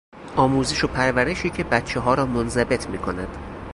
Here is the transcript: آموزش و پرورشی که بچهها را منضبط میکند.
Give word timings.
آموزش 0.35 0.83
و 0.83 0.87
پرورشی 0.87 1.49
که 1.49 1.63
بچهها 1.63 2.13
را 2.13 2.25
منضبط 2.25 2.89
میکند. 2.89 3.37